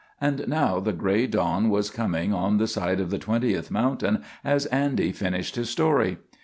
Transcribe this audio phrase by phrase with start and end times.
[0.19, 4.65] And now the gray dawn was coming on the side of the twentieth mountain as
[4.65, 6.17] Andy finished his story.